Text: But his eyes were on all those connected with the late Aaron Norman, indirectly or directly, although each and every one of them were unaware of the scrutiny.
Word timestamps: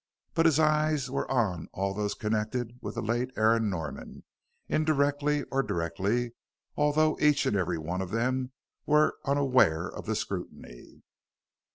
But 0.33 0.47
his 0.47 0.59
eyes 0.59 1.11
were 1.11 1.29
on 1.29 1.67
all 1.73 1.93
those 1.93 2.15
connected 2.15 2.79
with 2.81 2.95
the 2.95 3.03
late 3.03 3.29
Aaron 3.37 3.69
Norman, 3.69 4.23
indirectly 4.67 5.43
or 5.51 5.61
directly, 5.61 6.31
although 6.75 7.19
each 7.19 7.45
and 7.45 7.55
every 7.55 7.77
one 7.77 8.01
of 8.01 8.09
them 8.09 8.51
were 8.87 9.19
unaware 9.25 9.87
of 9.87 10.07
the 10.07 10.15
scrutiny. 10.15 11.03